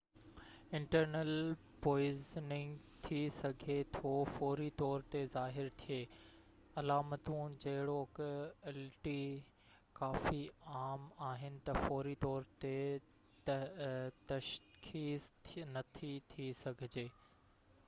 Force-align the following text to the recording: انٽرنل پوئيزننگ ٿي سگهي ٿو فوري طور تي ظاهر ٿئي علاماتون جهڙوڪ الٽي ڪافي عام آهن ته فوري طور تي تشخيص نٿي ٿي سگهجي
انٽرنل 0.77 1.31
پوئيزننگ 1.81 2.77
ٿي 3.07 3.17
سگهي 3.33 3.75
ٿو 3.97 4.13
فوري 4.37 4.69
طور 4.81 5.03
تي 5.15 5.19
ظاهر 5.35 5.67
ٿئي 5.81 5.99
علاماتون 6.83 7.57
جهڙوڪ 7.65 8.21
الٽي 8.71 9.19
ڪافي 10.01 10.41
عام 10.79 11.03
آهن 11.27 11.59
ته 11.69 11.83
فوري 11.85 12.13
طور 12.27 12.47
تي 12.65 12.75
تشخيص 14.33 15.29
نٿي 15.77 16.11
ٿي 16.33 16.49
سگهجي 16.65 17.05